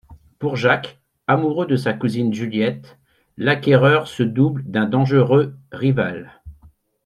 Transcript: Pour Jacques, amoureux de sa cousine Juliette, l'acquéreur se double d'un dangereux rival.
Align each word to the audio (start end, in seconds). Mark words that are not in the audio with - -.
Pour 0.39 0.55
Jacques, 0.55 0.99
amoureux 1.27 1.67
de 1.67 1.75
sa 1.75 1.93
cousine 1.93 2.33
Juliette, 2.33 2.97
l'acquéreur 3.37 4.07
se 4.07 4.23
double 4.23 4.63
d'un 4.63 4.87
dangereux 4.87 5.53
rival. 5.71 6.41